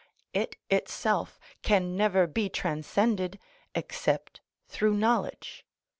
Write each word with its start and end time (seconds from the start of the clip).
It 0.33 0.55
itself 0.67 1.39
can 1.61 1.95
never 1.95 2.25
be 2.25 2.49
transcended 2.49 3.37
except 3.75 4.41
through 4.67 4.95
knowledge. 4.95 5.63